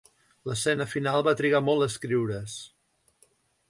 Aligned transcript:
L'escena 0.49 0.87
final 0.93 1.27
va 1.29 1.35
trigar 1.43 1.63
molt 1.69 1.87
a 1.87 1.91
escriure's. 1.93 2.61